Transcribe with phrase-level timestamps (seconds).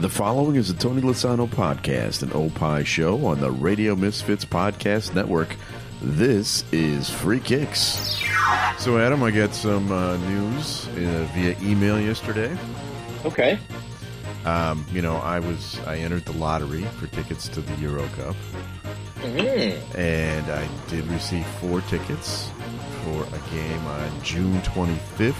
[0.00, 5.14] The following is a Tony Lasano podcast, an Opie show on the Radio Misfits Podcast
[5.14, 5.56] Network.
[6.02, 8.22] This is Free Kicks.
[8.78, 12.56] So, Adam, I got some uh, news uh, via email yesterday.
[13.24, 13.58] Okay.
[14.44, 18.36] Um, you know, I was I entered the lottery for tickets to the Euro Cup,
[19.22, 19.96] Mm.
[19.98, 22.50] and I did receive four tickets
[23.02, 25.34] for a game on June 25th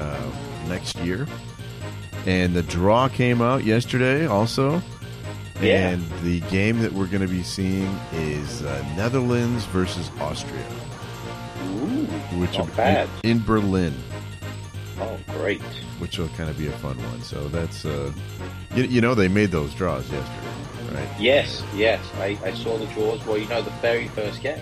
[0.00, 1.26] uh, next year.
[2.26, 4.82] And the draw came out yesterday also.
[5.60, 5.90] Yeah.
[5.90, 10.66] And the game that we're going to be seeing is uh, Netherlands versus Austria,
[11.64, 12.04] Ooh,
[12.38, 13.08] which not bad.
[13.24, 13.94] in, in Berlin,
[14.98, 15.62] Oh, great.
[15.98, 17.22] which will kind of be a fun one.
[17.22, 18.12] So that's uh,
[18.74, 21.08] you, you know they made those draws yesterday, right?
[21.20, 22.00] Yes, yes.
[22.18, 23.24] I, I saw the draws.
[23.24, 24.60] Well, you know, the very first game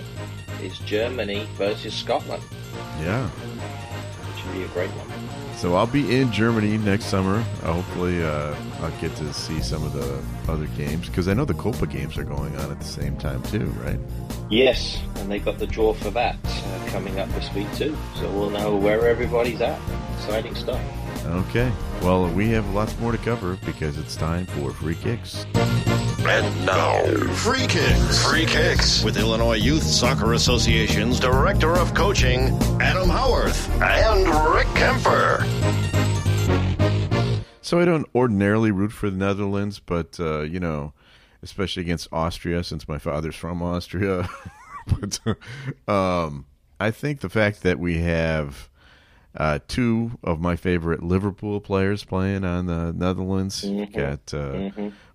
[0.63, 2.43] is Germany versus Scotland.
[3.01, 3.29] Yeah.
[4.45, 5.57] Should be a great one.
[5.57, 7.45] So I'll be in Germany next summer.
[7.63, 11.45] Uh, hopefully, uh, I'll get to see some of the other games because I know
[11.45, 13.99] the Copa games are going on at the same time too, right?
[14.51, 17.97] Yes, and they've got the draw for that uh, coming up this week too.
[18.17, 19.81] So we'll know where everybody's at.
[20.19, 20.83] Exciting stuff.
[21.27, 21.73] Okay.
[22.03, 25.47] Well, we have lots more to cover because it's time for free kicks.
[26.27, 28.25] And now, Free Kicks.
[28.27, 32.49] Free Kicks with Illinois Youth Soccer Association's Director of Coaching,
[32.81, 35.45] Adam Howarth, and Rick Kemper.
[37.61, 40.95] So I don't ordinarily root for the Netherlands, but uh, you know,
[41.43, 44.27] especially against Austria, since my father's from Austria.
[44.87, 45.21] but
[45.87, 46.47] um,
[46.81, 48.71] I think the fact that we have
[49.37, 54.71] uh, two of my favorite Liverpool players playing on the Netherlands, you got uh,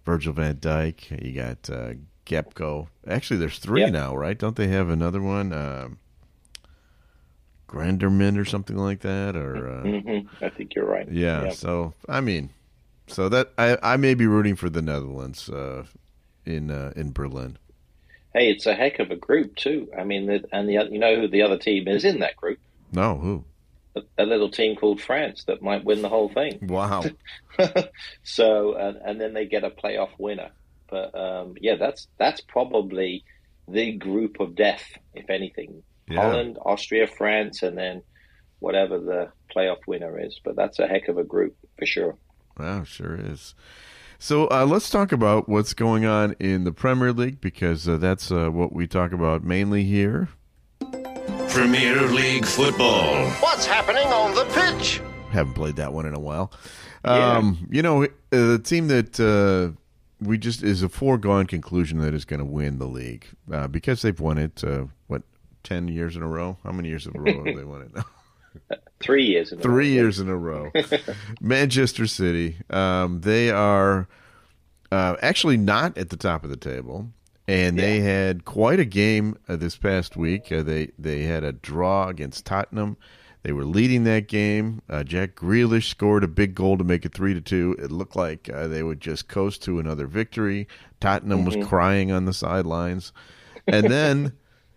[0.06, 1.94] Virgil Van Dijk, you got uh,
[2.25, 2.88] Gakpo.
[3.08, 3.92] Actually, there's three Yep.
[3.92, 4.38] now, right?
[4.38, 5.53] Don't they have another one?
[5.53, 6.00] Um,
[7.67, 11.08] Granderman or something like that, or uh, hmm I think you're right.
[11.12, 11.53] yeah, Yep.
[11.53, 12.50] so I mean,
[13.08, 15.86] so that I I may be rooting for the Netherlands uh,
[16.45, 17.58] in uh, in Berlin.
[18.34, 19.88] Hey, it's a heck of a group too.
[19.97, 22.57] I mean, and the you know who the other team is in that group?
[22.91, 23.44] No, who?
[23.95, 26.59] A, a little team called France that might win the whole thing.
[26.61, 27.03] Wow.
[28.23, 30.51] so and, and then they get a playoff winner.
[30.89, 33.23] But um, yeah, that's that's probably
[33.67, 34.83] the group of death,
[35.13, 35.83] if anything.
[36.09, 36.22] Yeah.
[36.22, 38.01] Holland, Austria, France, and then
[38.59, 40.39] whatever the playoff winner is.
[40.44, 42.17] But that's a heck of a group for sure.
[42.57, 43.56] Wow, sure is.
[44.17, 48.31] So uh, let's talk about what's going on in the Premier League because uh, that's
[48.31, 50.27] uh, what we talk about mainly here.
[51.50, 53.28] Premier League football.
[53.42, 55.02] What's happening on the pitch?
[55.32, 56.52] Haven't played that one in a while.
[57.04, 57.38] Yeah.
[57.38, 59.76] Um, you know, uh, the team that uh,
[60.26, 64.02] we just is a foregone conclusion that is going to win the league uh, because
[64.02, 64.64] they've won it.
[64.64, 65.24] Uh, what
[65.64, 66.58] ten years in a row?
[66.64, 68.06] How many years in a row have they won it now?
[69.00, 69.94] Three years in a Three row.
[70.04, 70.72] years in a row.
[71.42, 72.58] Manchester City.
[72.70, 74.08] Um, they are
[74.92, 77.10] uh, actually not at the top of the table,
[77.50, 80.52] and they had quite a game uh, this past week.
[80.52, 82.96] Uh, they they had a draw against Tottenham.
[83.42, 84.84] They were leading that game.
[84.88, 87.76] Uh, Jack Grealish scored a big goal to make it three to two.
[87.80, 90.68] It looked like uh, they would just coast to another victory.
[91.00, 93.14] Tottenham was crying on the sidelines,
[93.66, 94.34] and then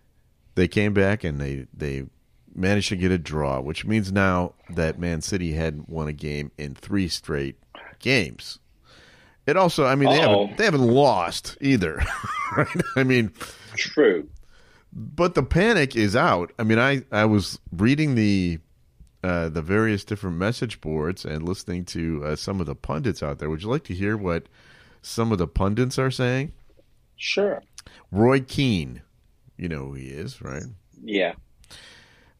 [0.55, 2.05] they came back and they they
[2.55, 6.51] managed to get a draw, which means now that Man City hadn't won a game
[6.57, 7.57] in three straight
[7.99, 8.57] games.
[9.45, 10.41] It also, I mean, they Uh-oh.
[10.47, 12.01] haven't they haven't lost either,
[12.57, 12.67] right?
[12.95, 13.31] I mean,
[13.75, 14.27] True.
[14.93, 16.51] but the panic is out.
[16.57, 18.59] I mean, I I was reading the
[19.23, 23.39] uh, the various different message boards and listening to uh, some of the pundits out
[23.39, 23.49] there.
[23.49, 24.47] Would you like to hear what
[25.01, 26.53] some of the pundits are saying?
[27.17, 27.61] Sure.
[28.11, 29.01] Roy Keane,
[29.57, 30.63] you know who he is, right?
[31.03, 31.33] Yeah.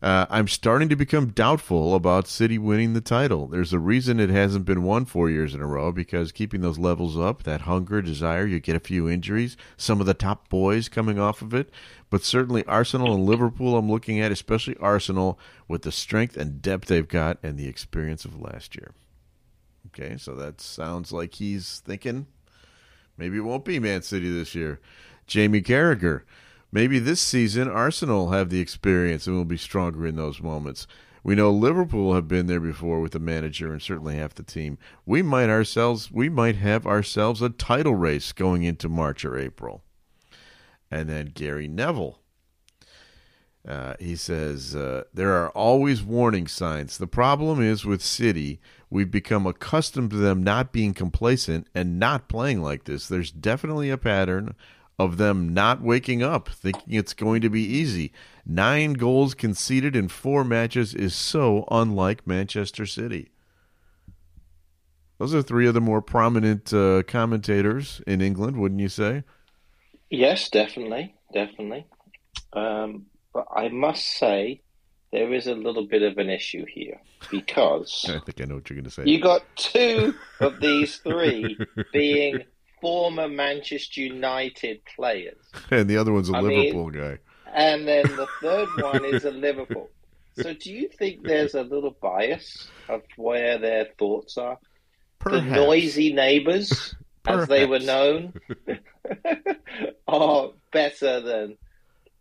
[0.04, 3.48] Uh, I'm starting to become doubtful about City winning the title.
[3.48, 6.78] There's a reason it hasn't been won four years in a row because keeping those
[6.78, 10.90] levels up, that hunger, desire, you get a few injuries, some of the top boys
[10.90, 11.70] coming off of it.
[12.10, 16.90] But certainly Arsenal and Liverpool, I'm looking at, especially Arsenal, with the strength and depth
[16.90, 18.92] they've got and the experience of last year.
[19.88, 22.28] Okay, so that sounds like he's thinking
[23.18, 24.82] maybe it won't be Man City this year.
[25.28, 26.24] Jamie Carragher.
[26.74, 30.88] Maybe this season Arsenal have the experience and will be stronger in those moments.
[31.24, 34.80] We know Liverpool have been there before with the manager and certainly half the team.
[35.06, 39.84] We might ourselves we might have ourselves a title race going into March or April.
[40.90, 42.18] And then Gary Neville.
[43.68, 46.98] Uh, he says uh, there are always warning signs.
[46.98, 48.60] The problem is with City,
[48.90, 53.08] we've become accustomed to them not being complacent and not playing like this.
[53.08, 54.56] There's definitely a pattern
[55.00, 58.12] of them not waking up, thinking it's going to be easy.
[58.46, 63.32] Nine goals conceded in four matches is so unlike Manchester City.
[65.18, 69.24] those are three of the more prominent uh, commentators in England, wouldn't you say?
[70.10, 71.88] Yes, definitely, definitely.
[72.54, 74.62] Um, but I must say,
[75.12, 77.00] there is a little bit of an issue here
[77.32, 79.04] because I think I know what you're going to say.
[79.06, 81.58] you got two of these three
[81.94, 82.44] being
[82.84, 85.42] former Manchester United players,
[85.72, 87.18] and the other one's a I mean- Liverpool guy.
[87.56, 89.90] and then the third one is a Liverpool.
[90.36, 94.58] So, do you think there's a little bias of where their thoughts are?
[95.20, 95.46] Perhaps.
[95.46, 96.96] the noisy neighbours,
[97.28, 98.34] as they were known,
[100.08, 101.58] are better than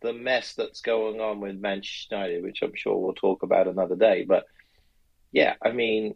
[0.01, 3.95] the mess that's going on with Manchester United, which I'm sure we'll talk about another
[3.95, 4.25] day.
[4.27, 4.45] But
[5.31, 6.15] yeah, I mean,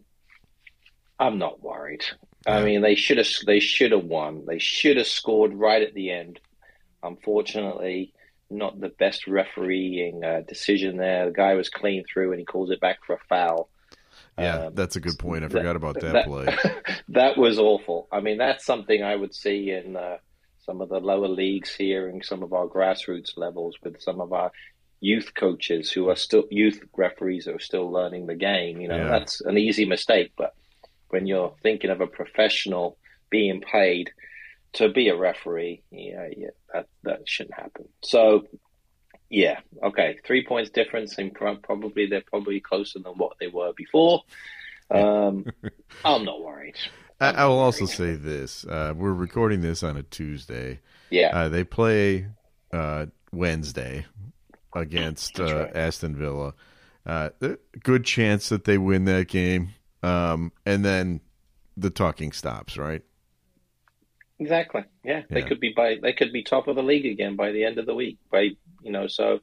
[1.18, 2.04] I'm not worried.
[2.46, 4.44] I mean, they should have they should have won.
[4.46, 6.40] They should have scored right at the end.
[7.02, 8.12] Unfortunately,
[8.50, 11.26] not the best refereeing uh, decision there.
[11.26, 13.68] The guy was clean through, and he calls it back for a foul.
[14.38, 15.44] Yeah, Um, that's a good point.
[15.44, 16.56] I that- forgot about that, that- play.
[17.08, 18.08] that was awful.
[18.12, 20.18] I mean, that's something I would see in uh,
[20.64, 24.32] some of the lower leagues here and some of our grassroots levels with some of
[24.32, 24.52] our
[25.00, 28.80] youth coaches who are still youth referees who are still learning the game.
[28.80, 29.08] You know, Yeah.
[29.08, 30.32] that's an easy mistake.
[30.36, 30.54] But
[31.10, 32.96] when you're thinking of a professional
[33.30, 34.10] being paid
[34.74, 37.88] to be a referee, yeah, yeah, that that shouldn't happen.
[38.02, 38.46] So.
[39.30, 39.60] Yeah.
[39.82, 40.16] Okay.
[40.24, 44.22] Three points difference, and pro- probably they're probably closer than what they were before.
[44.90, 45.44] Um,
[46.04, 46.76] I'm not worried.
[47.20, 50.80] I, I will also say this: uh, we're recording this on a Tuesday.
[51.10, 51.30] Yeah.
[51.36, 52.26] Uh, they play
[52.72, 54.06] uh, Wednesday
[54.74, 55.76] against uh, right.
[55.76, 56.54] Aston Villa.
[57.04, 57.30] Uh,
[57.82, 59.70] good chance that they win that game,
[60.02, 61.20] um, and then
[61.76, 62.76] the talking stops.
[62.76, 63.02] Right?
[64.40, 64.84] Exactly.
[65.04, 67.64] Yeah, they could be by they could be top of the league again by the
[67.64, 68.18] end of the week.
[68.30, 68.50] By
[68.82, 69.40] you know, so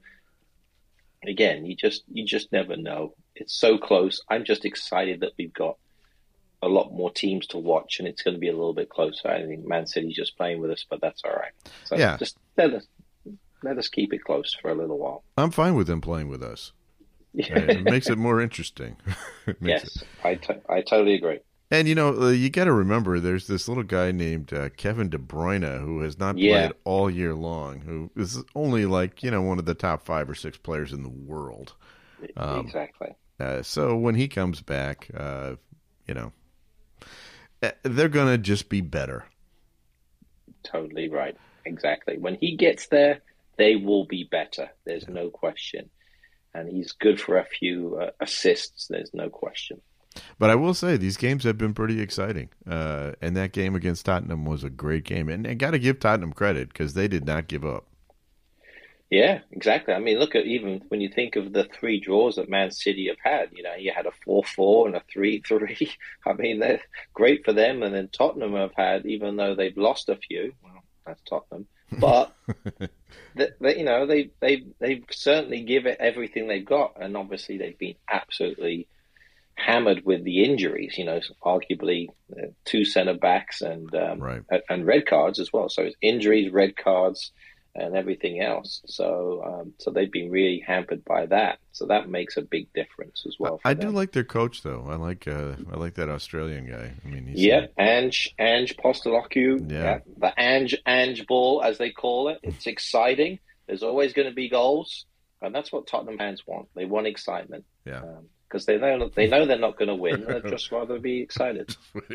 [1.26, 3.14] again, you just you just never know.
[3.34, 4.22] It's so close.
[4.30, 5.76] I'm just excited that we've got
[6.62, 9.28] a lot more teams to watch, and it's going to be a little bit closer.
[9.28, 11.52] I think Man City's just playing with us, but that's all right.
[11.84, 12.16] So Yeah.
[12.16, 12.86] just let us
[13.62, 15.24] let us keep it close for a little while.
[15.36, 16.72] I'm fine with them playing with us.
[17.50, 18.96] Uh, it makes it more interesting.
[19.46, 20.38] It makes it- yes, I
[20.68, 21.38] I totally agree.
[21.70, 25.08] And you know, uh, you got to remember, there's this little guy named uh, Kevin
[25.08, 26.68] De Bruyne who has not Yeah.
[26.68, 27.80] played all year long.
[27.80, 31.02] Who is only like you know one of the top five or six players in
[31.02, 31.74] the world.
[32.36, 33.14] Um, exactly.
[33.40, 35.56] Uh, so when he comes back, uh,
[36.06, 36.32] you know,
[37.62, 39.24] uh, they're gonna just be better.
[40.62, 41.36] Totally right.
[41.64, 42.18] Exactly.
[42.18, 43.22] When he gets there,
[43.56, 44.70] they will be better.
[44.84, 45.90] There's no question.
[46.56, 48.86] And he's good for a few uh, assists.
[48.88, 49.80] There's no question.
[50.38, 52.48] But I will say these games have been pretty exciting.
[52.68, 56.00] Uh, and that game against Tottenham was a great game, and I got to give
[56.00, 57.86] Tottenham credit because they did not give up.
[59.10, 59.94] Yeah, exactly.
[59.94, 63.06] I mean, look at even when you think of the three draws that Man City
[63.06, 63.50] have had.
[63.52, 65.92] You know, you had a four-four and a three-three.
[66.26, 66.80] I mean, they're
[67.14, 67.84] great for them.
[67.84, 70.52] And then Tottenham have had, even though they've lost a few.
[70.60, 72.34] Well, that's Tottenham, but
[73.34, 77.58] they, they, you know, they they they certainly give it everything they've got, and obviously
[77.58, 78.88] they've been absolutely
[79.54, 80.96] hammered with the injuries.
[80.98, 84.42] You know, arguably uh, two centre backs and um, Right.
[84.50, 85.68] and- and red cards as well.
[85.68, 87.32] So it's injuries, red cards,
[87.78, 88.82] and everything else.
[88.86, 91.58] So um, so they've been really hampered by that.
[91.72, 93.60] So that makes a big difference as well.
[93.64, 93.94] I do them.
[93.94, 94.86] like their coach though.
[94.88, 96.92] I like uh, I like that Australian guy.
[97.04, 99.70] I mean, he's Yep, Ange Ange Postecoglou.
[99.70, 99.78] Yeah.
[99.78, 99.98] Yeah.
[100.16, 102.38] the Ange Ange ball as they call it.
[102.46, 103.38] It's exciting.
[103.66, 105.04] There's always going to be goals,
[105.42, 106.68] and that's what Tottenham fans want.
[106.74, 107.64] They want excitement.
[107.84, 108.02] Yeah.
[108.48, 110.24] Because they know they know they're not going to win.
[110.24, 111.74] They'd just rather be excited.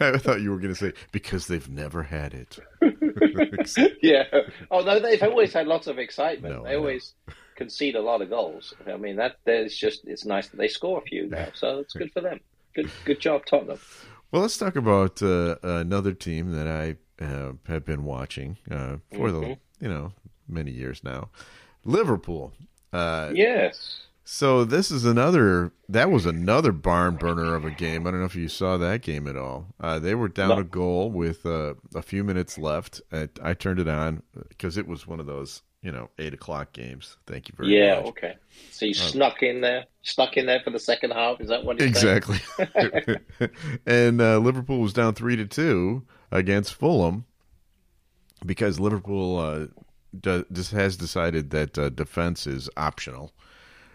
[0.00, 2.58] I thought you were going to say because they've never had it.
[4.02, 4.24] yeah.
[4.70, 6.54] No, they've always had lots of excitement.
[6.54, 7.14] No, they always
[7.56, 8.74] concede a lot of goals.
[8.86, 11.94] I mean that there's just it's nice that they score a few now, so it's
[11.94, 12.40] good for them.
[12.74, 13.78] Good good job, Tottenham.
[14.32, 19.32] Well, let's talk about uh, another team that I uh, have been watching uh, for
[19.32, 19.58] the Mhm.
[19.80, 20.12] you know
[20.48, 21.30] many years now,
[21.84, 22.52] Liverpool.
[22.92, 24.02] Uh, Yes.
[24.32, 25.72] So this is another.
[25.88, 28.06] That was another barn burner of a game.
[28.06, 29.66] I don't know if you saw that game at all.
[29.80, 30.58] Uh, they were down No.
[30.58, 33.00] a goal with uh, a few minutes left.
[33.10, 36.72] I, I turned it on because it was one of those you know eight o'clock
[36.72, 37.16] games.
[37.26, 37.96] Thank you very Yeah.
[37.96, 38.04] much.
[38.04, 38.34] Yeah, okay.
[38.70, 41.40] So you snuck in there, stuck in there for the second half.
[41.40, 41.82] Is that what?
[41.82, 42.38] Exactly.
[43.84, 47.24] and uh, Liverpool was down three to two against Fulham
[48.46, 49.66] because Liverpool uh,
[50.52, 53.32] just has decided that uh, defense is optional.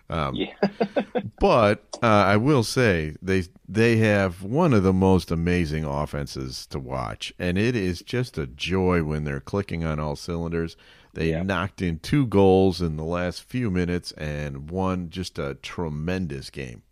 [0.09, 0.53] Um, Yeah.
[1.39, 6.79] But uh, I will say they they have one of the most amazing offenses to
[6.79, 10.77] watch, and it is just a joy when they're clicking on all cylinders.
[11.13, 11.43] They Yeah.
[11.43, 16.83] knocked in two goals in the last few minutes and won just a tremendous game.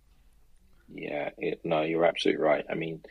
[0.94, 2.66] Yeah, it, no, you're absolutely right.
[2.70, 3.02] I mean,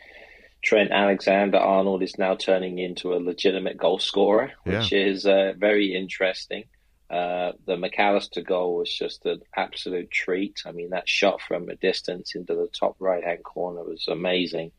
[0.62, 4.98] Trent Alexander Arnold is now turning into a legitimate goal scorer, which yeah.
[5.06, 6.64] is uh, very interesting.
[7.12, 10.62] Uh, the Mac Allister goal was just an absolute treat.
[10.64, 14.72] I mean, that shot from a distance into the top right hand corner was amazing.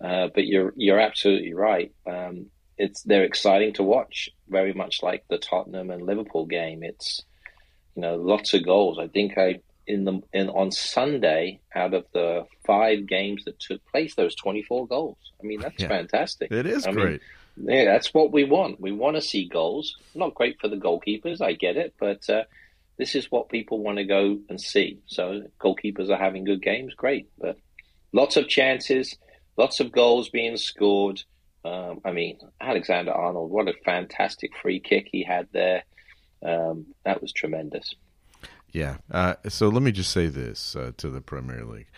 [0.00, 1.92] Uh, but you're you're absolutely right.
[2.06, 2.46] Um,
[2.78, 6.82] it's they're exciting to watch, very much like the Tottenham and Liverpool game.
[6.82, 7.22] It's
[7.94, 8.98] you know lots of goals.
[8.98, 13.84] I think I in the in on Sunday out of the five games that took
[13.86, 15.18] place, there was 24 goals.
[15.42, 16.50] I mean, that's yeah, fantastic.
[16.50, 17.04] It is I great.
[17.04, 17.20] Mean,
[17.56, 18.80] yeah, that's what we want.
[18.80, 19.96] We want to see goals.
[20.14, 22.44] Not great for the goalkeepers, I get it, but uh,
[22.98, 25.00] this is what people want to go and see.
[25.06, 27.28] So goalkeepers are having good games, great.
[27.38, 27.58] But
[28.12, 29.16] lots of chances,
[29.56, 31.22] lots of goals being scored.
[31.64, 35.82] Um, I mean, Alexander Arnold, what a fantastic free kick he had there.
[36.42, 37.94] Um, that was tremendous.
[38.70, 38.98] Yeah.
[39.10, 41.88] Uh, so let me just say this uh, to the Premier League: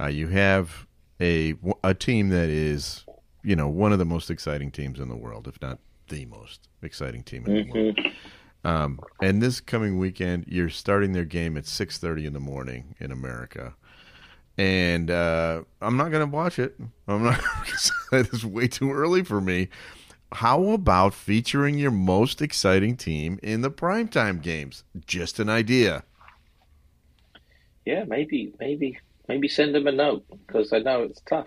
[0.00, 0.86] uh, you have
[1.20, 3.05] a a team that is,
[3.46, 6.68] you know, one of the most exciting teams in the world, if not the most
[6.82, 7.72] exciting team in mm-hmm.
[7.72, 7.98] the world.
[8.64, 12.96] Um, and this coming weekend, you're starting their game at six thirty in the morning
[12.98, 13.76] in America,
[14.58, 16.76] and uh, I'm not going to watch it.
[17.06, 17.40] I'm not.
[18.12, 19.68] it's way too early for me.
[20.32, 24.82] How about featuring your most exciting team in the primetime games?
[25.06, 26.02] Just an idea.
[27.84, 28.98] Yeah, maybe, maybe,
[29.28, 31.46] maybe send them a note because I know it's tough.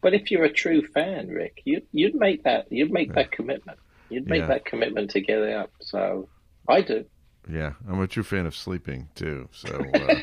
[0.00, 3.78] But if you're a true fan, Rick, you, you'd make that you'd make that commitment.
[4.08, 4.46] You'd make yeah.
[4.48, 5.70] that commitment to get up.
[5.80, 6.28] So
[6.68, 7.04] I do.
[7.50, 9.48] Yeah, I'm a true fan of sleeping too.
[9.52, 10.14] So uh,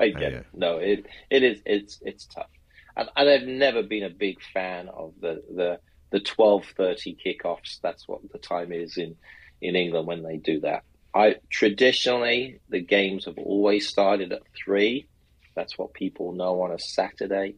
[0.00, 0.46] I get it.
[0.54, 2.50] No, it it is it's it's tough,
[2.96, 5.80] and, and I've never been a big fan of the the
[6.10, 7.80] the twelve thirty kickoffs.
[7.82, 9.16] That's what the time is in
[9.60, 10.84] in England when they do that.
[11.14, 15.08] I traditionally the games have always started at three.
[15.56, 17.54] That's what people know on a Saturday.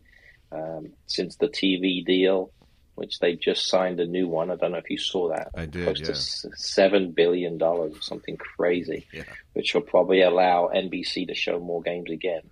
[0.52, 2.50] Um, since the TV deal,
[3.00, 4.50] which they just signed a new one.
[4.50, 5.52] I don't know if you saw that.
[5.54, 5.84] I did.
[5.84, 6.06] Close yeah.
[6.08, 9.22] to seven billion dollars, or something crazy, yeah.
[9.54, 12.42] which will probably allow NBC to show more games again.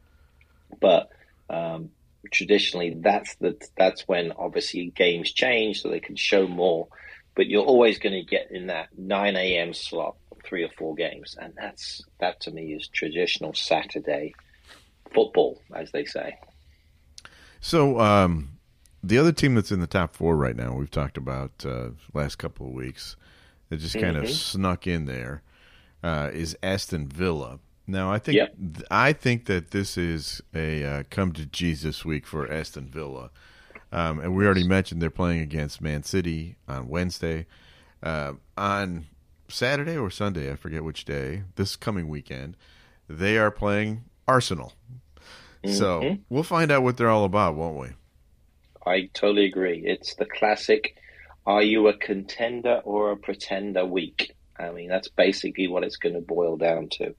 [0.81, 1.11] But
[1.51, 1.91] um,
[2.33, 6.89] traditionally, that's the that's when obviously games change, so they can show more.
[7.35, 9.75] But you're always going to get in that 9 a.m.
[9.75, 14.35] slot, three or four games, and that's that to me is traditional Saturday
[15.13, 16.39] football, as they say.
[17.61, 18.59] So, um,
[19.03, 22.37] the other team that's in the top four right now, we've talked about uh, last
[22.37, 23.17] couple of weeks,
[23.69, 24.25] that just kind mm-hmm.
[24.25, 25.43] of snuck in there,
[26.03, 27.61] uh, is Aston Villa.
[27.87, 28.55] Now, I think yep.
[28.91, 33.31] I think that this is a uh, come to Jesus week for Aston Villa,
[33.93, 37.47] um, and we already mentioned they're playing against Man City on Wednesday.
[38.03, 39.07] Uh, on
[39.49, 41.45] Saturday or Sunday, I forget which day.
[41.57, 42.57] This coming weekend,
[43.09, 44.75] they are playing Arsenal.
[45.65, 45.75] Mm-hmm.
[45.75, 47.89] So we'll find out what they're all about, won't we?
[48.87, 49.83] I totally agree.
[49.85, 50.95] It's the classic
[51.49, 54.37] are you a contender or a pretender week?
[54.59, 57.15] I mean, that's basically what it's going to boil down to.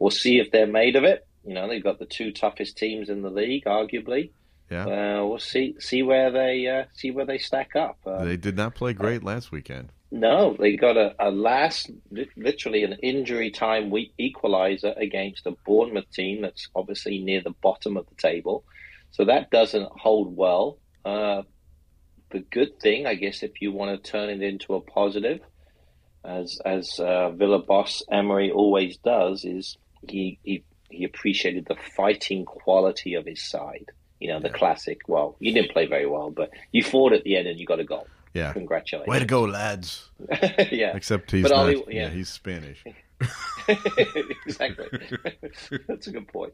[0.00, 1.24] We'll see if they're made of it.
[1.44, 4.30] You know, they've got the two toughest teams in the league, arguably.
[4.68, 4.84] Yeah.
[5.20, 7.98] Uh, we'll see see where they uh, see where they stack up.
[8.04, 9.92] Uh, they did not play great last weekend.
[10.10, 11.90] No, they got a, a last,
[12.36, 17.96] literally an injury time week equalizer against a Bournemouth team that's obviously near the bottom
[17.96, 18.64] of the table.
[19.10, 20.78] So that doesn't hold well.
[21.04, 21.42] Uh,
[22.30, 25.40] the good thing, I guess, if you want to turn it into a positive,
[26.24, 29.76] as as uh, Villa boss Emery always does, is
[30.08, 33.90] he, he he appreciated the fighting quality of his side.
[34.20, 34.54] You know, the yeah.
[34.54, 35.00] classic.
[35.06, 37.80] Well, you didn't play very well, but you fought at the end and you got
[37.80, 38.06] a goal.
[38.34, 38.52] Yeah.
[38.52, 39.08] Congratulations.
[39.08, 40.10] Way to go, lads.
[40.70, 40.94] yeah.
[40.96, 41.82] Except he's not, yeah.
[41.88, 42.08] yeah.
[42.10, 42.84] he's Spanish.
[44.46, 44.86] exactly.
[45.88, 46.52] That's a good point.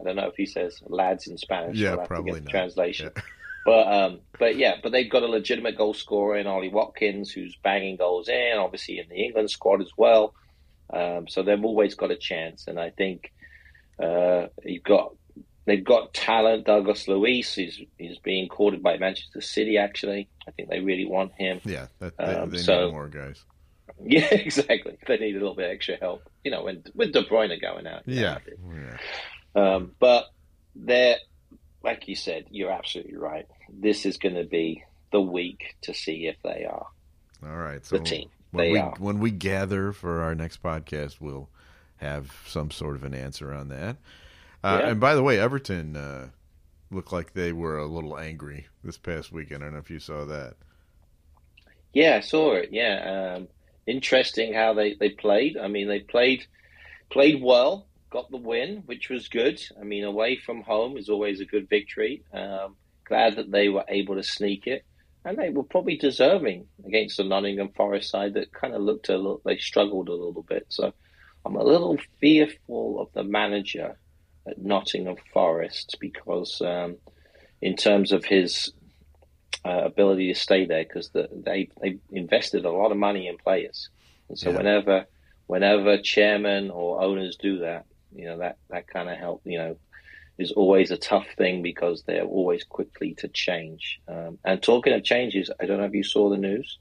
[0.00, 1.76] I don't know if he says lads in Spanish.
[1.76, 2.50] Yeah, we'll probably not.
[2.50, 3.10] Translation.
[3.14, 3.22] Yeah.
[3.66, 7.56] But um, but yeah, but they've got a legitimate goal scorer in Ollie Watkins, who's
[7.62, 8.56] banging goals in.
[8.56, 10.34] Obviously in the England squad as well.
[10.92, 13.32] Um, so they've always got a chance, and I think
[14.02, 15.14] uh, you've got
[15.70, 16.66] they've got talent.
[16.66, 19.78] Douglas Luiz is is being courted by Manchester City.
[19.78, 21.60] Actually, I think they really want him.
[21.64, 23.44] Yeah, that, they, um, they so, need more guys.
[24.02, 24.96] Yeah, exactly.
[25.06, 26.22] They need a little bit extra help.
[26.42, 28.04] You know, when with De Bruyne going out.
[28.06, 28.38] Yeah.
[28.72, 28.96] yeah.
[29.54, 30.32] Um, but
[30.74, 31.16] they're
[31.82, 33.46] like you said, you're absolutely right.
[33.68, 36.86] This is going to be the week to see if they are.
[37.44, 38.30] All right, so the team.
[38.52, 38.94] When they we, are.
[38.98, 41.50] When we gather for our next podcast, we'll
[41.96, 43.98] have some sort of an answer on that.
[44.62, 44.88] Uh, yeah.
[44.90, 46.28] And by the way, Everton uh,
[46.90, 49.62] looked like they were a little angry this past weekend.
[49.62, 50.54] I don't know if you saw that.
[51.92, 52.68] Yeah, I saw it.
[52.72, 53.48] Yeah, um,
[53.86, 55.56] interesting how they, they played.
[55.56, 56.46] I mean, they played
[57.10, 57.86] played well.
[58.10, 59.60] got the win, which was good.
[59.80, 62.22] I mean, away from home is always a good victory.
[62.32, 64.84] Um, glad that they were able to sneak it,
[65.24, 69.16] and they were probably deserving against the Nottingham Forest side that kind of looked a
[69.16, 69.40] little.
[69.44, 70.92] They struggled a little bit, so
[71.44, 73.98] I'm a little fearful of the manager
[74.46, 76.96] at Nottingham Forest because, um,
[77.60, 78.72] in terms of his
[79.64, 83.36] uh, ability to stay there, because the, they they invested a lot of money in
[83.36, 83.90] players,
[84.28, 84.56] and so Yeah.
[84.56, 85.06] whenever
[85.46, 89.42] whenever chairman or owners do that, you know that that kind of help.
[89.44, 89.76] You know,
[90.38, 94.00] is always a tough thing because they're always quickly to change.
[94.08, 96.78] Um, and talking of changes, I don't know if you saw the news.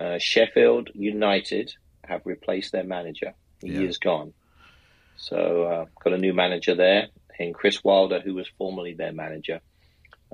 [0.00, 1.70] Uh, Sheffield United
[2.04, 3.34] have replaced their manager.
[3.60, 3.88] He Yeah.
[3.88, 4.32] is gone.
[5.16, 9.60] So uh, got a new manager there, in Chris Wilder, who was formerly their manager,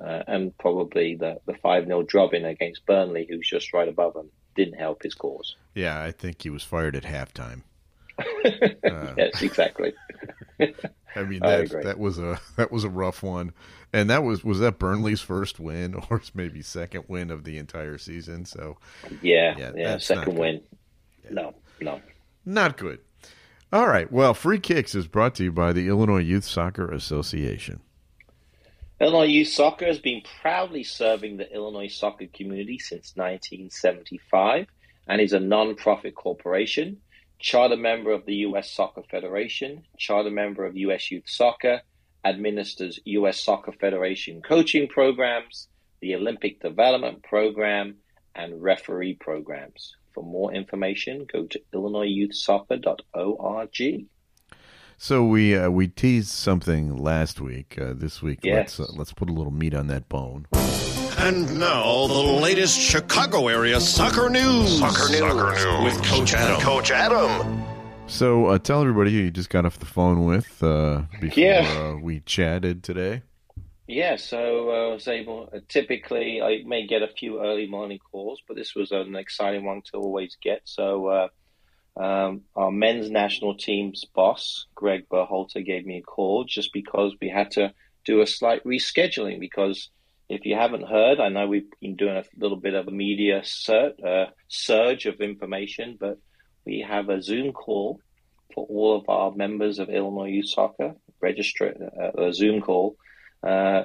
[0.03, 4.31] uh, and probably the the five 0 drubbing against Burnley, who's just right above them,
[4.55, 5.57] didn't help his cause.
[5.75, 7.63] Yeah, I think he was fired at halftime.
[8.83, 9.93] Uh, yes, exactly.
[10.61, 11.85] I mean that agree.
[11.85, 13.53] that was a that was a rough one,
[13.93, 17.99] and that was was that Burnley's first win or maybe second win of the entire
[17.99, 18.45] season.
[18.45, 18.79] So
[19.23, 20.61] Yeah, Yeah, yeah, second win.
[21.31, 22.01] No, no.
[22.45, 23.01] not good.
[23.73, 24.11] All right.
[24.11, 27.79] Well, free kicks is brought to you by the Illinois Youth Soccer Association.
[29.00, 34.67] Illinois Youth Soccer has been proudly serving the Illinois soccer community since 1975
[35.07, 36.99] and is a non-profit corporation,
[37.39, 38.71] charter member of the U.S.
[38.73, 41.11] Soccer Federation, charter member of U.S.
[41.12, 41.81] Youth Soccer,
[42.25, 43.41] administers U.S.
[43.41, 45.69] Soccer Federation coaching programs,
[46.00, 47.99] the Olympic Development Program,
[48.35, 49.97] and referee programs.
[50.14, 54.07] For more information, go to illinoisyouthsoccer.org.
[54.99, 57.79] So we uh, we teased something last week.
[57.81, 58.79] Uh, this week, Yes.
[58.79, 60.47] let's uh, let's put a little meat on that bone.
[61.19, 64.79] And now the latest Chicago area soccer news.
[64.79, 65.64] Soccer news.
[65.85, 66.61] with Coach Adam.
[66.61, 67.62] Coach Adam.
[68.09, 71.93] So uh, tell everybody who you just got off the phone with uh, before Yeah.
[71.95, 73.23] uh, we chatted today.
[73.90, 75.49] Yeah, so uh, I was able.
[75.52, 79.64] Uh, typically, I may get a few early morning calls, but this was an exciting
[79.64, 80.61] one to always get.
[80.62, 86.72] So, uh, um, our men's national team's boss, Greg Berhalter, gave me a call just
[86.72, 87.74] because we had to
[88.05, 89.40] do a slight rescheduling.
[89.40, 89.90] Because
[90.29, 93.40] if you haven't heard, I know we've been doing a little bit of a media
[93.42, 96.16] sur- uh, surge of information, but
[96.64, 97.98] we have a Zoom call
[98.55, 100.94] for all of our members of Illinois Youth Soccer.
[101.20, 102.96] Register uh, a Zoom call
[103.42, 103.83] uh,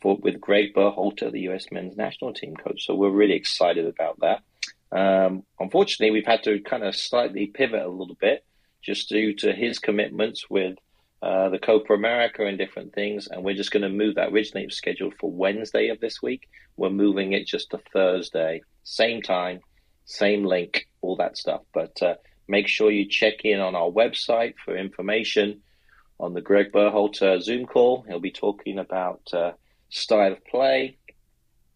[0.00, 1.66] for with Greg Berhalter, the U.S.
[1.70, 2.86] men's national team coach.
[2.86, 4.42] So we're really excited about that.
[4.90, 8.44] Um, unfortunately, we've had to kind of slightly pivot a little bit
[8.82, 10.76] just due to his commitments with
[11.20, 14.32] uh, the Copa America and different things, and we're just going to move that.
[14.32, 16.48] Originally, it was scheduled for Wednesday of this week.
[16.76, 19.60] We're moving it just to Thursday, same time,
[20.04, 21.62] same link, all that stuff.
[21.74, 22.14] But uh,
[22.46, 25.60] make sure you check in on our website for information
[26.20, 28.04] on the Greg Berhalter Zoom call.
[28.08, 29.52] He'll be talking about uh,
[29.88, 30.96] style of play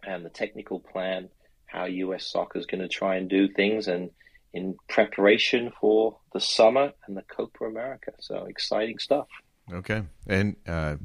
[0.04, 1.28] and the technical plan,
[1.66, 4.10] how US soccer is going to try and do things, and
[4.52, 8.12] in preparation for the summer and the Copa America.
[8.18, 9.28] So exciting stuff.
[9.72, 10.96] Okay, and uh,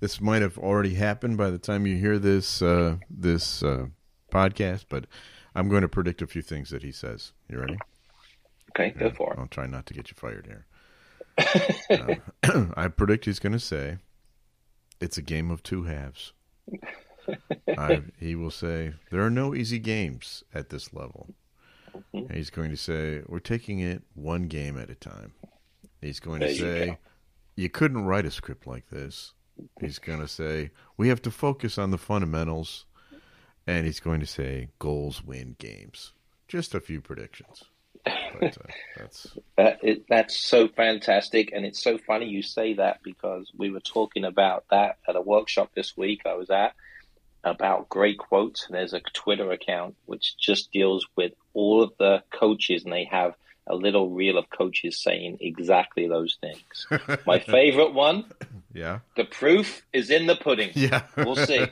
[0.00, 3.86] this might have already happened by the time you hear this uh, this uh,
[4.30, 5.06] podcast, but
[5.54, 7.32] I'm going to predict a few things that he says.
[7.48, 7.78] You ready?
[8.70, 9.38] Okay, go for it.
[9.38, 10.66] I'll try not to get you fired here.
[11.38, 12.14] Uh,
[12.76, 13.98] I predict he's going to say
[15.00, 16.32] it's a game of two halves.
[17.78, 21.34] I, he will say there are no easy games at this level.
[22.12, 25.34] And he's going to say we're taking it one game at a time.
[26.00, 26.96] He's going There to say go.
[27.56, 29.34] you couldn't write a script like this.
[29.80, 32.86] He's going to say we have to focus on the fundamentals,
[33.66, 36.12] and he's going to say goals win games.
[36.48, 37.64] Just a few predictions.
[38.40, 43.00] But uh, that's That, it, that's so fantastic, and it's so funny you say that
[43.02, 46.74] because we were talking about that at a workshop this week I was at
[47.44, 48.66] about great quotes.
[48.66, 53.04] And there's a Twitter account which just deals with all of the coaches, and they
[53.10, 53.34] have
[53.66, 56.86] a little reel of coaches saying exactly those things.
[57.26, 58.24] My favorite one:
[58.72, 60.70] yeah, the proof is in the pudding.
[60.74, 61.02] yeah.
[61.16, 61.66] We'll see.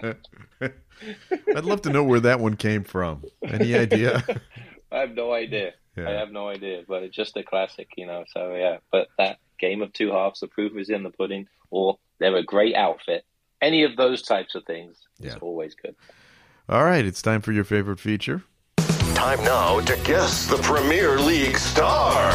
[0.60, 3.24] I'd love to know where that one came from.
[3.42, 4.22] Any idea?
[4.92, 5.72] I have no idea.
[5.96, 8.24] I have no idea, but it's just a classic, you know.
[8.32, 11.98] So yeah, but that game of two halves, the proof is in the pudding, or
[12.18, 13.24] they're a great outfit.
[13.60, 15.38] Any of those types of things is Yeah.
[15.42, 15.94] always good.
[16.68, 18.44] All right, it's time for your favorite feature.
[19.14, 22.32] Time now to guess the Premier League star.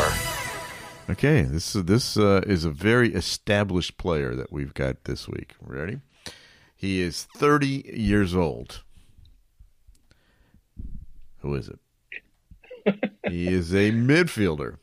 [1.10, 5.56] Okay, this this uh, is a very established player that we've got this week.
[5.62, 6.02] Ready?
[6.76, 8.84] He is 30 years old.
[11.39, 11.80] Who is it?
[13.29, 14.77] He is a midfielder.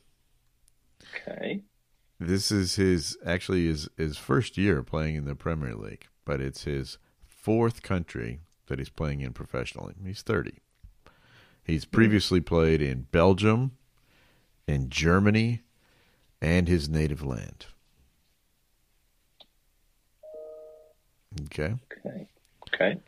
[1.15, 1.63] Okay.
[2.19, 6.63] This is his actually his his first year playing in the Premier League, but it's
[6.63, 9.93] his fourth country that he's playing in professionally.
[10.05, 10.59] He's 30.
[11.63, 11.91] He's hmm.
[11.91, 13.71] previously played in Belgium,
[14.67, 15.61] in Germany,
[16.41, 17.65] and his native land.
[21.45, 21.75] Okay.
[21.91, 22.27] Okay.
[22.73, 22.99] Okay.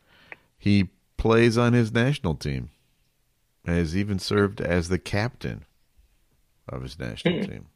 [0.57, 2.69] He plays on his national team.
[3.65, 5.65] Has even served as the captain
[6.69, 7.45] of his national Hmm.
[7.51, 7.67] team.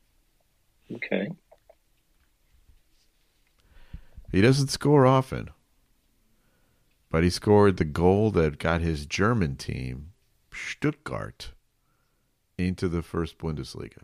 [0.92, 1.30] Okay.
[4.32, 5.50] He doesn't score often,
[7.10, 10.14] but he scored the goal that got his German team,
[10.54, 11.54] Stuttgart,
[12.58, 14.04] into the first Bundesliga.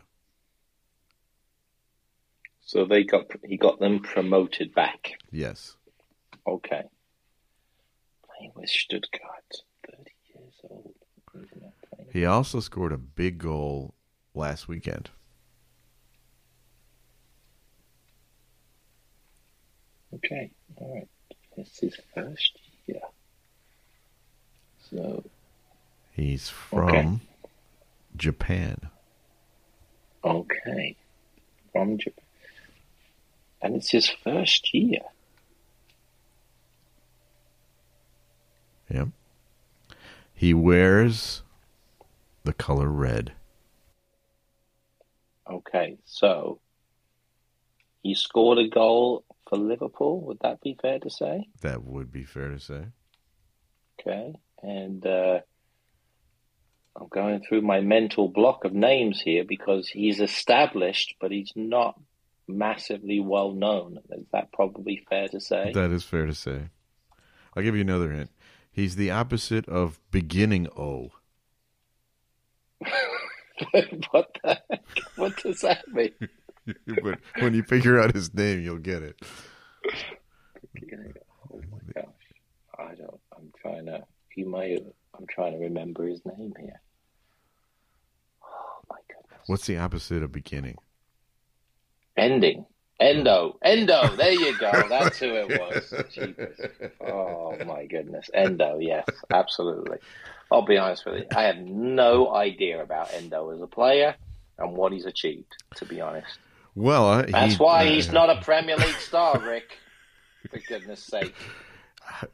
[2.62, 5.12] So they got he got them promoted back.
[5.30, 5.76] Yes.
[6.46, 6.82] Okay.
[8.26, 10.94] Playing with Stuttgart, thirty years old.
[12.16, 12.56] He's not playing.
[12.56, 13.94] He also scored a big goal
[14.34, 15.10] last weekend.
[20.14, 20.50] Okay.
[20.76, 21.08] All right.
[21.56, 23.00] This is first year.
[24.90, 25.24] So
[26.12, 27.18] He's from Okay.
[28.16, 28.90] Japan.
[30.24, 30.96] okay,
[31.72, 32.24] from Japan,
[33.62, 35.02] and it's his first year.
[38.90, 39.08] Yep.
[40.34, 41.42] He wears
[42.46, 43.32] the color red.
[45.50, 46.60] Okay, so
[48.02, 50.20] he scored a goal for Liverpool.
[50.22, 51.48] Would that be fair to say?
[51.60, 52.84] That would be fair to say.
[54.00, 55.40] Okay, and uh,
[56.96, 61.98] I'm going through my mental block of names here because he's established, but he's not
[62.48, 63.98] massively well known.
[64.10, 65.72] Is that probably fair to say?
[65.74, 66.70] That is fair to say.
[67.54, 68.30] I'll give you another hint.
[68.70, 71.12] He's the opposite of beginning O.
[74.10, 74.84] what the heck?
[75.16, 76.12] What does that mean?
[77.02, 79.20] but when you figure out his name, you'll get it.
[81.52, 82.04] Oh my gosh,
[82.78, 83.20] I don't.
[83.34, 84.02] I'm trying to.
[84.28, 84.72] He may.
[84.72, 84.82] Have,
[85.16, 86.80] I'm trying to remember his name here.
[88.42, 89.48] Oh my goodness.
[89.48, 90.76] What's the opposite of beginning?
[92.16, 92.66] Ending.
[93.00, 93.58] Endo.
[93.62, 94.08] Endo.
[94.16, 94.70] There you go.
[94.88, 95.92] That's who it was.
[96.12, 96.58] Jeepers.
[97.00, 98.30] Oh my goodness.
[98.32, 98.78] Endo.
[98.78, 99.98] Yes, absolutely.
[100.50, 101.26] I'll be honest with you.
[101.34, 104.14] I have no idea about Endo as a player
[104.58, 105.54] and what he's achieved.
[105.76, 106.38] To be honest,
[106.74, 109.76] Well, uh, that's he- why uh, he's not a Premier League star, Rick.
[110.50, 111.34] For goodness sake.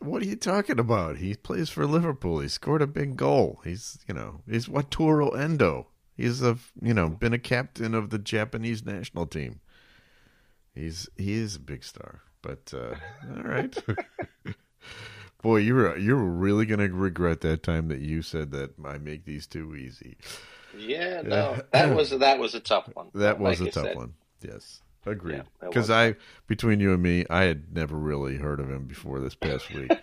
[0.00, 1.16] What are you talking about?
[1.16, 2.40] He plays for Liverpool.
[2.40, 3.62] He scored a big goal.
[3.64, 5.88] He's, you know, he's Wataru Endo.
[6.14, 9.60] He's a, you know, been a captain of the Japanese national team.
[10.74, 12.22] He's he is a big star.
[12.42, 12.94] But uh,
[13.36, 13.76] all right.
[15.42, 18.98] Boy, you were you were really gonna regret that time that you said that I
[18.98, 20.16] make these too easy.
[20.76, 23.08] Yeah, no, that was that was a tough one.
[23.14, 23.96] That was Like a tough said.
[23.96, 24.14] one.
[24.40, 25.42] Yes, agreed.
[25.60, 26.14] Because was I,
[26.46, 29.90] between you and me, I had never really heard of him before this past week.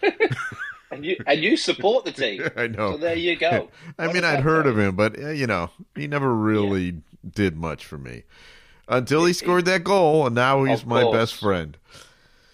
[0.92, 2.50] And you and you support the team.
[2.58, 2.94] I know.
[2.94, 3.70] So there you go.
[4.00, 7.86] I mean, I'd heard of him, but uh, you know, he never really did much
[7.86, 8.24] for me
[8.90, 11.78] until he scored that goal, and now he's my best friend.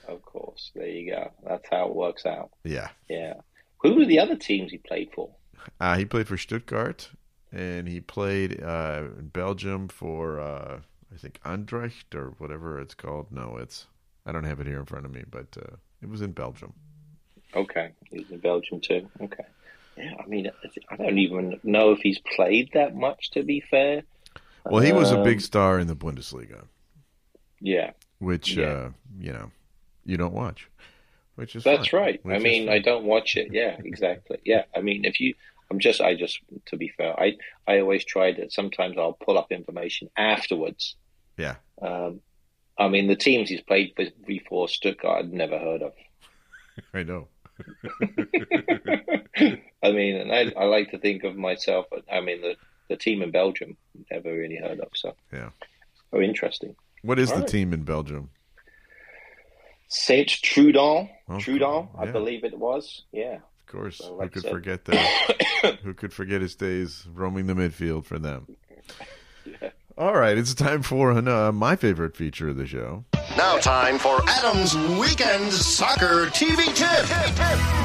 [0.08, 1.32] Of course, there you go.
[1.48, 2.52] That's how it works out.
[2.64, 3.36] Yeah, Yeah.
[3.80, 5.30] Who were the other teams he played for?
[5.80, 7.10] uh, he played for Stuttgart,
[7.52, 10.80] and he played uh, in Belgium for uh,
[11.14, 13.32] I think Andrecht or whatever it's called.
[13.32, 13.88] No, it's
[14.26, 16.74] I don't have it here in front of me, but uh, it was in Belgium.
[17.56, 19.08] Okay, he's in Belgium too.
[19.22, 19.46] Okay.
[19.98, 20.52] Yeah, I mean,
[20.90, 23.32] I don't even know if he's played that much.
[23.32, 24.04] To be fair.
[24.66, 26.68] Well, he was a Um, big star in the Bundesliga,
[27.62, 28.66] Yeah, which Yeah.
[28.66, 29.52] uh, you know
[30.06, 30.70] you don't watch,
[31.36, 32.20] which is that's right.
[32.24, 32.70] I which is mean.
[32.70, 33.50] I don't watch it.
[33.52, 34.40] Yeah, exactly.
[34.44, 35.34] Yeah, I mean, if you,
[35.72, 38.50] I'm just, I just, to be fair, I, I always try to.
[38.52, 40.96] Sometimes I'll pull up information afterwards.
[41.38, 41.56] yeah.
[41.82, 42.22] Um,
[42.78, 45.94] I mean, the teams he's played for before Stuttgart, I'd never heard of.
[46.94, 47.28] I know.
[49.84, 51.86] I mean, and I, I like to think of myself.
[52.12, 52.56] I mean, the
[52.90, 53.78] the team in Belgium,
[54.12, 54.90] never really heard of.
[54.96, 55.50] So, Yeah.
[56.14, 56.76] oh, interesting.
[57.02, 57.50] What is All the right.
[57.50, 58.30] team in Belgium?
[59.88, 63.04] Saint Trudon, Oh, Trudon, I believe it was.
[63.12, 63.36] Yeah.
[63.36, 65.78] Of course, So, who like I could said- forget that?
[65.84, 68.48] who could forget his days roaming the midfield for them?
[69.98, 73.06] All right, it's time for uh, my favorite feature of the show.
[73.38, 77.85] Now, time for Adam's Weekend Soccer TV Tip.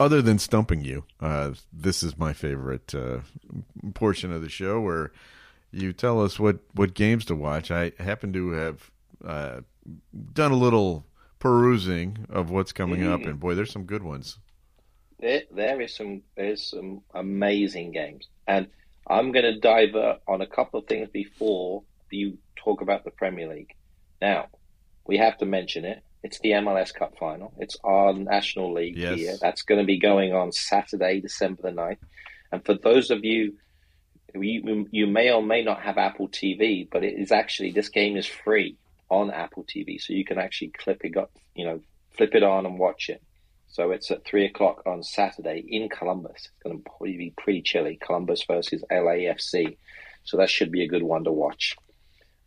[0.00, 3.18] Other than stumping you, uh, this is my favorite uh,
[3.92, 5.12] portion of the show where
[5.72, 7.70] you tell us what, what games to watch.
[7.70, 8.90] I happen to have
[9.22, 9.60] uh,
[10.32, 11.04] done a little
[11.38, 14.38] perusing of what's coming up, and boy, there's some good ones.
[15.18, 18.68] There, there is some there's some amazing games, and
[19.06, 23.48] I'm going to divert on a couple of things before you talk about the Premier
[23.48, 23.74] League.
[24.22, 24.48] Now,
[25.06, 26.02] we have to mention it.
[26.22, 27.52] It's the MLS Cup final.
[27.58, 29.18] It's our National League Yes.
[29.18, 29.34] here.
[29.40, 31.98] That's going to be going on Saturday, December the 9th.
[32.52, 33.54] And for those of you,
[34.34, 38.16] you, you may or may not have Apple TV, but it is actually, this game
[38.16, 38.76] is free
[39.08, 40.00] on Apple TV.
[40.00, 41.80] So you can actually clip it, up, you know,
[42.16, 43.22] flip it on and watch it.
[43.68, 46.32] So it's at three o'clock on Saturday in Columbus.
[46.36, 47.98] It's going to probably be pretty chilly.
[48.04, 49.76] Columbus versus LAFC.
[50.24, 51.76] So that should be a good one to watch.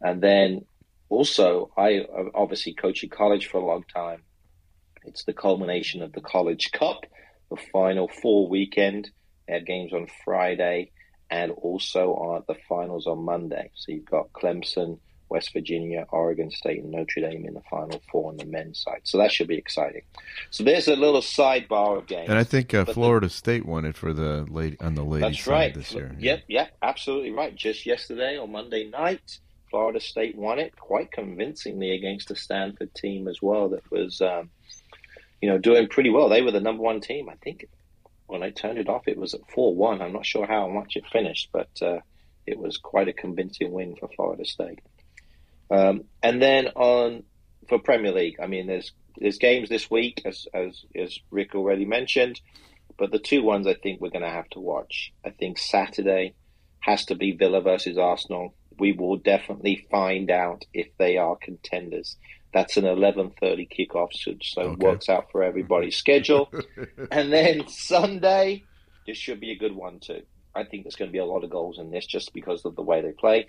[0.01, 0.65] And then
[1.13, 4.21] also, I obviously coaching college for a long time.
[5.05, 7.05] It's the culmination of the College Cup,
[7.49, 9.09] the final four weekend.
[9.47, 10.91] They had games on Friday
[11.29, 13.69] and also on the finals on Monday.
[13.75, 14.99] So you've got Clemson,
[15.29, 19.01] West Virginia, Oregon State, and Notre Dame in the final four on the men's side.
[19.03, 20.03] So that should be exciting.
[20.51, 22.29] So there's a little sidebar of games.
[22.29, 25.03] And I think uh, But the- Florida State won it for the lady on the
[25.03, 25.73] ladies' That's side right.
[25.73, 26.15] this year.
[26.19, 27.53] Yep, yep, absolutely right.
[27.55, 29.39] Just yesterday on Monday night,
[29.73, 34.51] Florida State won it quite convincingly against a Stanford team as well that was, um,
[35.41, 36.29] you know, doing pretty well.
[36.29, 37.27] They were the number one team.
[37.27, 37.65] I think
[38.27, 39.99] when I turned it off, it was at four one.
[40.03, 42.01] I'm not sure how much it finished, but uh,
[42.45, 44.77] it was quite a convincing win for Florida State.
[45.71, 47.23] Um, and then on
[47.67, 51.85] for Premier League, I mean, there's there's games this week, as as as Rick already
[51.85, 52.39] mentioned.
[52.99, 55.13] But the two ones I think we're going to have to watch.
[55.25, 56.35] I think Saturday
[56.81, 58.53] has to be Villa versus Arsenal.
[58.79, 62.17] We will definitely find out if they are contenders.
[62.53, 64.77] That's an 11:30 kickoff, so, so it Okay.
[64.77, 66.53] works out for everybody's schedule.
[67.11, 68.67] and then Sunday,
[69.07, 70.21] this should be a good one too.
[70.55, 72.75] I think there's going to be a lot of goals in this just because of
[72.75, 73.47] the way they play.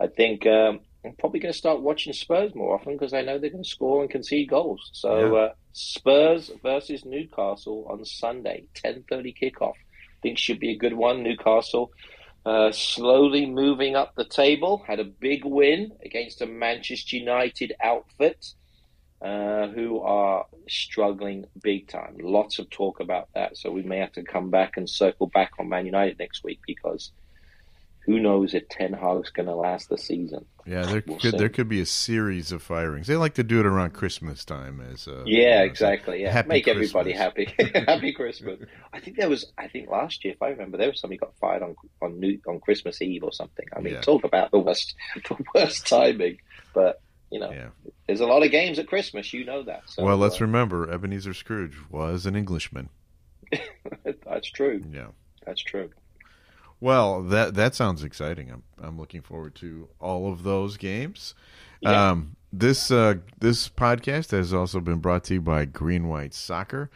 [0.00, 3.38] I think um, I'm probably going to start watching Spurs more often because I know
[3.38, 4.90] they're going to score and concede goals.
[4.92, 5.38] So Yeah.
[5.46, 9.70] uh, Spurs versus Newcastle on Sunday, 10:30 kickoff.
[9.72, 11.22] I think should be a good one.
[11.22, 11.90] Newcastle
[12.46, 14.82] uh, slowly moving up the table.
[14.86, 18.54] Had a big win against a Manchester United outfit
[19.22, 22.16] uh, who are struggling big time.
[22.20, 23.56] Lots of talk about that.
[23.56, 26.60] So we may have to come back and circle back on Man United next week
[26.66, 27.12] because
[28.06, 30.44] who knows if Ten Hag's going to last the season.
[30.66, 31.36] Yeah, there We'll could see.
[31.38, 33.06] there could be a series of firings.
[33.06, 36.22] They like to do it around Christmas time as uh, you Yeah, know, exactly.
[36.22, 37.52] Yeah, make everybody happy.
[37.86, 38.60] happy Christmas.
[38.92, 39.52] I think there was.
[39.58, 42.38] I think last year, if I remember, there was somebody got fired on on New,
[42.48, 43.66] on Christmas Eve or something.
[43.76, 44.00] I mean, Yeah.
[44.00, 44.94] talk about the worst
[45.28, 46.38] the worst timing.
[46.74, 47.68] But you know, Yeah.
[48.06, 49.32] there's a lot of games at Christmas.
[49.32, 49.82] You know that.
[49.86, 52.88] So, well, let's uh, remember Ebenezer Scrooge was an Englishman.
[54.24, 54.82] that's true.
[54.90, 55.08] Yeah.
[55.46, 55.90] That's true.
[56.80, 58.50] Well, that that sounds exciting.
[58.50, 61.34] I'm I'm looking forward to all of those games.
[61.80, 62.10] Yeah.
[62.10, 66.90] Um, this uh, this podcast has also been brought to you by Green White Soccer.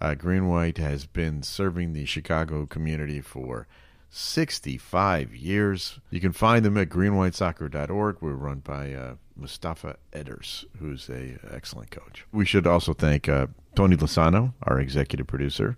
[0.00, 3.66] Uh, Green White has been serving the Chicago community for
[4.10, 6.00] 65 years.
[6.10, 8.16] You can find them at greenwhitesoccer.org.
[8.20, 12.24] We're run by uh, Mustafa Eders, who's a excellent coach.
[12.32, 15.76] We should also thank uh, Tony Lasano, our executive producer,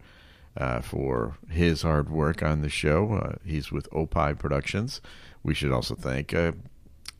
[0.58, 3.14] uh, for his hard work on the show.
[3.14, 5.00] Uh, he's with Opie Productions.
[5.42, 6.52] We should also thank uh,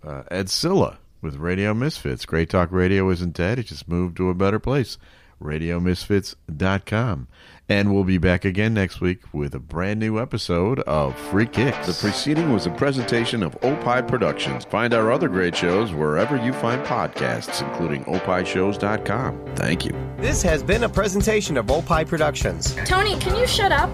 [0.05, 2.27] uh, Ed Silla with Radio Misfits.
[2.27, 3.59] Great Talk Radio isn't dead.
[3.59, 4.99] It just moved to a better place.
[5.43, 7.29] RadioMisfits.com.
[7.71, 11.87] And we'll be back again next week with a brand new episode of Free Kicks.
[11.87, 14.65] The preceding was a presentation of Opie Productions.
[14.65, 19.55] Find our other great shows wherever you find podcasts, including opishows.com.
[19.55, 19.93] Thank you.
[20.17, 22.75] This has been a presentation of Opie Productions.
[22.87, 23.91] Tony, can you shut up?